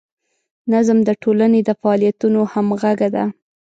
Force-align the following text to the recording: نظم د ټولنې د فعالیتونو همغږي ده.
نظم 0.71 0.97
د 1.07 1.09
ټولنې 1.21 1.59
د 1.63 1.69
فعالیتونو 1.81 2.39
همغږي 2.53 3.09
ده. 3.15 3.25